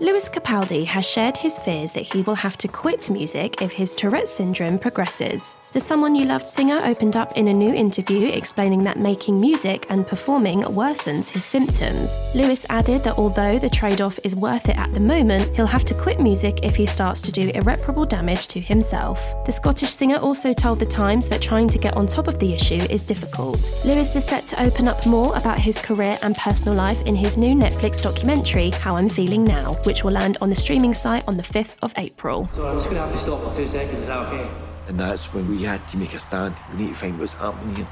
Lewis 0.00 0.30
Capaldi 0.30 0.86
has 0.86 1.06
shared 1.06 1.36
his 1.36 1.58
fears 1.58 1.92
that 1.92 2.10
he 2.14 2.22
will 2.22 2.34
have 2.34 2.56
to 2.56 2.66
quit 2.66 3.10
music 3.10 3.60
if 3.60 3.70
his 3.70 3.94
Tourette 3.94 4.28
syndrome 4.28 4.78
progresses. 4.78 5.58
The 5.72 5.80
Someone 5.80 6.14
You 6.14 6.24
Loved 6.24 6.48
singer 6.48 6.80
opened 6.82 7.16
up 7.16 7.36
in 7.36 7.48
a 7.48 7.52
new 7.52 7.74
interview 7.74 8.28
explaining 8.28 8.82
that 8.84 8.98
making 8.98 9.38
music 9.38 9.84
and 9.90 10.06
performing 10.06 10.62
worsens 10.62 11.28
his 11.28 11.44
symptoms. 11.44 12.16
Lewis 12.34 12.64
added 12.70 13.04
that 13.04 13.18
although 13.18 13.58
the 13.58 13.68
trade 13.68 14.00
off 14.00 14.18
is 14.24 14.34
worth 14.34 14.70
it 14.70 14.78
at 14.78 14.92
the 14.94 15.00
moment, 15.00 15.54
he'll 15.54 15.66
have 15.66 15.84
to 15.84 15.94
quit 15.94 16.18
music 16.18 16.60
if 16.62 16.74
he 16.76 16.86
starts 16.86 17.20
to 17.20 17.30
do 17.30 17.50
irreparable 17.50 18.06
damage 18.06 18.48
to 18.48 18.58
himself. 18.58 19.20
The 19.44 19.52
Scottish 19.52 19.90
singer 19.90 20.16
also 20.16 20.54
told 20.54 20.80
The 20.80 20.86
Times 20.86 21.28
that 21.28 21.42
trying 21.42 21.68
to 21.68 21.78
get 21.78 21.94
on 21.94 22.06
top 22.06 22.26
of 22.26 22.38
the 22.38 22.54
issue 22.54 22.80
is 22.88 23.04
difficult. 23.04 23.70
Lewis 23.84 24.16
is 24.16 24.24
set 24.24 24.46
to 24.46 24.62
open 24.62 24.88
up 24.88 25.06
more 25.06 25.36
about 25.36 25.58
his 25.58 25.78
career 25.78 26.18
and 26.22 26.34
personal 26.36 26.74
life 26.74 27.00
in 27.02 27.14
his 27.14 27.36
new 27.36 27.54
Netflix 27.54 28.02
documentary, 28.02 28.70
How 28.70 28.96
I'm 28.96 29.10
Feeling 29.10 29.44
Now, 29.44 29.74
which 29.90 30.04
will 30.04 30.12
land 30.12 30.38
on 30.40 30.48
the 30.48 30.54
streaming 30.54 30.94
site 30.94 31.24
on 31.26 31.36
the 31.36 31.42
5th 31.42 31.74
of 31.82 31.92
April. 31.96 32.48
So 32.52 32.64
I'm 32.64 32.76
just 32.76 32.88
going 32.88 32.94
to 32.98 33.02
have 33.02 33.12
to 33.12 33.18
stop 33.18 33.42
for 33.42 33.52
two 33.52 33.66
seconds, 33.66 33.98
is 33.98 34.06
that 34.06 34.18
okay? 34.28 34.48
And 34.86 35.00
that's 35.00 35.34
when 35.34 35.48
we 35.48 35.64
had 35.64 35.88
to 35.88 35.96
make 35.96 36.14
a 36.14 36.18
stand. 36.20 36.54
We 36.70 36.84
need 36.84 36.88
to 36.90 36.94
find 36.94 37.18
what's 37.18 37.32
happening 37.32 37.74
here. 37.74 37.86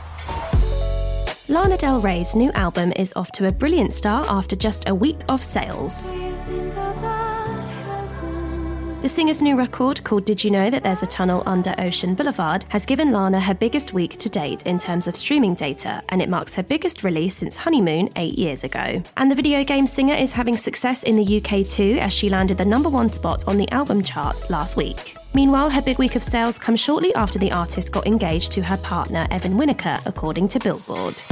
Lana 1.48 1.76
Del 1.76 2.00
Rey's 2.00 2.36
new 2.36 2.52
album 2.52 2.92
is 2.94 3.12
off 3.16 3.32
to 3.32 3.48
a 3.48 3.52
brilliant 3.52 3.92
start 3.92 4.30
after 4.30 4.54
just 4.54 4.88
a 4.88 4.94
week 4.94 5.18
of 5.28 5.42
sales. 5.42 6.08
The 9.00 9.08
singer's 9.08 9.40
new 9.40 9.56
record, 9.56 10.02
called 10.02 10.24
Did 10.24 10.42
You 10.42 10.50
Know 10.50 10.70
That 10.70 10.82
There's 10.82 11.04
a 11.04 11.06
Tunnel 11.06 11.44
Under 11.46 11.72
Ocean 11.78 12.16
Boulevard, 12.16 12.64
has 12.70 12.84
given 12.84 13.12
Lana 13.12 13.38
her 13.38 13.54
biggest 13.54 13.92
week 13.92 14.16
to 14.16 14.28
date 14.28 14.64
in 14.66 14.76
terms 14.76 15.06
of 15.06 15.14
streaming 15.14 15.54
data, 15.54 16.02
and 16.08 16.20
it 16.20 16.28
marks 16.28 16.56
her 16.56 16.64
biggest 16.64 17.04
release 17.04 17.36
since 17.36 17.54
Honeymoon 17.54 18.10
eight 18.16 18.36
years 18.36 18.64
ago. 18.64 19.00
And 19.16 19.30
the 19.30 19.36
video 19.36 19.62
game 19.62 19.86
singer 19.86 20.14
is 20.14 20.32
having 20.32 20.56
success 20.56 21.04
in 21.04 21.14
the 21.14 21.36
UK 21.36 21.64
too, 21.64 21.98
as 22.00 22.12
she 22.12 22.28
landed 22.28 22.58
the 22.58 22.64
number 22.64 22.88
one 22.88 23.08
spot 23.08 23.46
on 23.46 23.56
the 23.56 23.70
album 23.70 24.02
charts 24.02 24.50
last 24.50 24.76
week. 24.76 25.16
Meanwhile, 25.32 25.70
her 25.70 25.80
big 25.80 26.00
week 26.00 26.16
of 26.16 26.24
sales 26.24 26.58
comes 26.58 26.80
shortly 26.80 27.14
after 27.14 27.38
the 27.38 27.52
artist 27.52 27.92
got 27.92 28.04
engaged 28.04 28.50
to 28.52 28.62
her 28.62 28.78
partner 28.78 29.28
Evan 29.30 29.52
Winiker, 29.52 30.04
according 30.06 30.48
to 30.48 30.58
Billboard. 30.58 31.22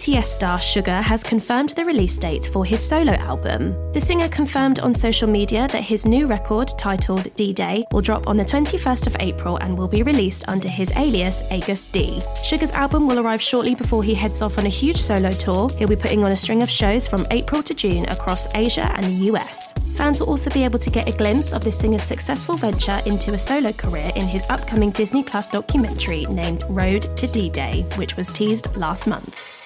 BTS 0.00 0.24
star 0.24 0.58
Suga 0.58 1.02
has 1.02 1.22
confirmed 1.22 1.70
the 1.70 1.84
release 1.84 2.16
date 2.16 2.48
for 2.50 2.64
his 2.64 2.80
solo 2.80 3.12
album. 3.12 3.74
The 3.92 4.00
singer 4.00 4.28
confirmed 4.28 4.80
on 4.80 4.94
social 4.94 5.28
media 5.28 5.68
that 5.68 5.82
his 5.82 6.06
new 6.06 6.26
record, 6.26 6.68
titled 6.78 7.34
D 7.36 7.52
Day, 7.52 7.84
will 7.92 8.00
drop 8.00 8.26
on 8.26 8.38
the 8.38 8.44
21st 8.44 9.08
of 9.08 9.16
April 9.20 9.58
and 9.58 9.76
will 9.76 9.88
be 9.88 10.02
released 10.02 10.48
under 10.48 10.70
his 10.70 10.90
alias 10.96 11.42
Agust 11.50 11.92
D. 11.92 12.18
Suga's 12.36 12.72
album 12.72 13.06
will 13.06 13.18
arrive 13.18 13.42
shortly 13.42 13.74
before 13.74 14.02
he 14.02 14.14
heads 14.14 14.40
off 14.40 14.56
on 14.56 14.64
a 14.64 14.70
huge 14.70 14.96
solo 14.96 15.30
tour. 15.32 15.68
He'll 15.76 15.86
be 15.86 15.96
putting 15.96 16.24
on 16.24 16.32
a 16.32 16.36
string 16.36 16.62
of 16.62 16.70
shows 16.70 17.06
from 17.06 17.26
April 17.30 17.62
to 17.62 17.74
June 17.74 18.06
across 18.06 18.48
Asia 18.54 18.90
and 18.96 19.04
the 19.04 19.26
US. 19.32 19.74
Fans 19.96 20.20
will 20.20 20.30
also 20.30 20.48
be 20.48 20.64
able 20.64 20.78
to 20.78 20.88
get 20.88 21.08
a 21.08 21.18
glimpse 21.18 21.52
of 21.52 21.62
the 21.62 21.70
singer's 21.70 22.04
successful 22.04 22.56
venture 22.56 23.02
into 23.04 23.34
a 23.34 23.38
solo 23.38 23.70
career 23.70 24.10
in 24.16 24.22
his 24.22 24.46
upcoming 24.48 24.92
Disney 24.92 25.22
Plus 25.22 25.50
documentary 25.50 26.24
named 26.24 26.64
Road 26.70 27.14
to 27.18 27.26
D 27.26 27.50
Day, 27.50 27.84
which 27.96 28.16
was 28.16 28.30
teased 28.30 28.74
last 28.78 29.06
month. 29.06 29.59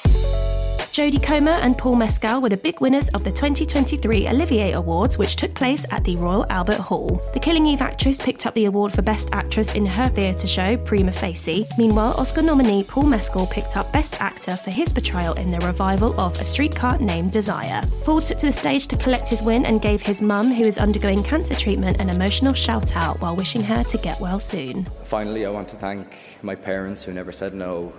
Jodie 0.95 1.21
Comer 1.21 1.51
and 1.51 1.77
Paul 1.77 1.97
Mescal 1.97 2.41
were 2.41 2.49
the 2.49 2.57
big 2.57 2.81
winners 2.81 3.09
of 3.09 3.25
the 3.25 3.33
2023 3.33 4.29
Olivier 4.29 4.75
Awards, 4.75 5.19
which 5.19 5.35
took 5.35 5.53
place 5.53 5.85
at 5.91 6.05
the 6.05 6.15
Royal 6.15 6.47
Albert 6.51 6.79
Hall. 6.79 7.21
The 7.33 7.41
Killing 7.41 7.67
Eve 7.67 7.81
actress 7.81 8.23
picked 8.23 8.47
up 8.47 8.55
the 8.55 8.67
award 8.67 8.93
for 8.93 9.03
Best 9.03 9.29
Actress 9.33 9.75
in 9.75 9.87
her 9.87 10.09
theatre 10.09 10.47
show, 10.47 10.77
Prima 10.77 11.11
Facie. 11.11 11.67
Meanwhile, 11.77 12.15
Oscar 12.17 12.43
nominee 12.43 12.85
Paul 12.85 13.07
Mescal 13.07 13.49
picked 13.49 13.77
up 13.77 13.93
Best 13.93 14.21
Actor 14.21 14.57
for 14.59 14.71
his 14.71 14.93
portrayal 14.93 15.35
in 15.35 15.51
the 15.51 15.59
revival 15.67 16.15
of 16.21 16.41
A 16.41 16.45
Streetcar 16.45 16.99
Named 16.99 17.33
Desire. 17.33 17.83
Paul 18.05 18.21
took 18.21 18.39
to 18.39 18.47
the 18.47 18.53
stage 18.53 18.87
to 18.87 18.97
collect 18.97 19.29
his 19.29 19.43
win 19.43 19.67
and 19.67 19.83
gave 19.83 20.01
his 20.01 20.23
mum, 20.23 20.53
who 20.53 20.63
is 20.63 20.79
undergoing 20.79 21.25
cancer 21.25 21.57
treatment, 21.57 22.01
an 22.01 22.09
emotional 22.09 22.53
shout 22.55 22.95
out 22.95 23.21
while 23.21 23.35
wishing 23.35 23.65
her 23.65 23.83
to 23.83 23.99
get 23.99 24.21
well 24.21 24.39
soon. 24.39 24.87
Finally, 25.03 25.45
I 25.45 25.51
want 25.51 25.69
to 25.71 25.77
thank 25.77 26.15
my 26.43 26.55
parents 26.55 27.03
who 27.03 27.13
never 27.13 27.33
said 27.33 27.53
no, 27.53 27.93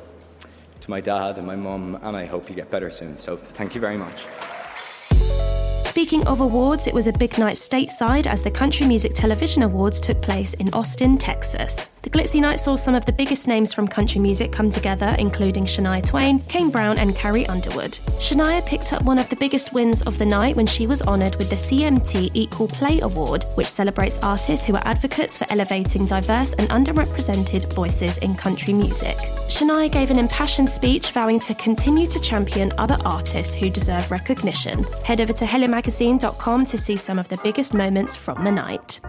to 0.85 0.91
my 0.91 1.01
dad 1.01 1.37
and 1.37 1.47
my 1.47 1.55
mum, 1.55 1.99
and 2.01 2.15
I 2.15 2.25
hope 2.25 2.47
you 2.49 2.55
get 2.55 2.69
better 2.69 2.91
soon. 2.91 3.17
So 3.17 3.37
thank 3.37 3.75
you 3.75 3.81
very 3.81 3.97
much. 3.97 4.27
Speaking 5.95 6.27
of 6.27 6.41
awards, 6.41 6.87
it 6.87 6.93
was 6.93 7.07
a 7.07 7.13
big 7.13 7.37
night 7.39 7.55
stateside 7.55 8.27
as 8.27 8.43
the 8.43 8.51
Country 8.51 8.85
Music 8.85 9.13
Television 9.13 9.63
Awards 9.63 10.01
took 10.01 10.21
place 10.21 10.53
in 10.55 10.67
Austin, 10.73 11.17
Texas. 11.17 11.87
The 12.01 12.11
glitzy 12.11 12.39
night 12.39 12.59
saw 12.59 12.75
some 12.75 12.93
of 12.93 13.03
the 13.05 13.11
biggest 13.11 13.47
names 13.47 13.73
from 13.73 13.87
country 13.87 14.21
music 14.21 14.51
come 14.51 14.69
together, 14.69 15.15
including 15.17 15.65
Shania 15.65 16.05
Twain, 16.05 16.39
Kane 16.41 16.69
Brown, 16.69 16.99
and 16.99 17.15
Carrie 17.15 17.47
Underwood. 17.47 17.93
Shania 18.19 18.63
picked 18.63 18.93
up 18.93 19.01
one 19.03 19.17
of 19.17 19.27
the 19.29 19.35
biggest 19.37 19.73
wins 19.73 20.03
of 20.03 20.19
the 20.19 20.25
night 20.25 20.55
when 20.55 20.67
she 20.67 20.85
was 20.85 21.01
honoured 21.01 21.35
with 21.37 21.49
the 21.49 21.55
CMT 21.55 22.29
Equal 22.35 22.67
Play 22.67 22.99
Award, 22.99 23.45
which 23.55 23.65
celebrates 23.65 24.19
artists 24.21 24.65
who 24.65 24.75
are 24.75 24.85
advocates 24.85 25.35
for 25.35 25.47
elevating 25.49 26.05
diverse 26.05 26.53
and 26.55 26.69
underrepresented 26.69 27.73
voices 27.73 28.19
in 28.19 28.35
country 28.35 28.73
music. 28.73 29.17
Shania 29.47 29.91
gave 29.91 30.11
an 30.11 30.19
impassioned 30.19 30.69
speech 30.69 31.09
vowing 31.09 31.39
to 31.39 31.55
continue 31.55 32.05
to 32.05 32.19
champion 32.19 32.71
other 32.77 32.97
artists 33.03 33.55
who 33.55 33.69
deserve 33.71 34.11
recognition. 34.11 34.83
Head 35.03 35.21
over 35.21 35.33
to 35.33 35.45
HelloMagazine.com 35.85 36.65
to 36.65 36.77
see 36.77 36.97
some 36.97 37.19
of 37.19 37.27
the 37.29 37.37
biggest 37.37 37.73
moments 37.73 38.15
from 38.15 38.43
the 38.43 38.51
night. 38.51 38.99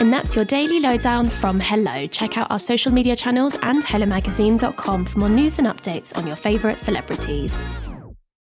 And 0.00 0.12
that's 0.12 0.34
your 0.34 0.44
daily 0.44 0.80
lowdown 0.80 1.28
from 1.28 1.60
Hello. 1.60 2.06
Check 2.08 2.36
out 2.36 2.50
our 2.50 2.58
social 2.58 2.92
media 2.92 3.14
channels 3.14 3.56
and 3.62 3.84
HelloMagazine.com 3.84 5.04
for 5.04 5.18
more 5.18 5.28
news 5.28 5.58
and 5.58 5.68
updates 5.68 6.16
on 6.16 6.26
your 6.26 6.36
favourite 6.36 6.80
celebrities. 6.80 7.54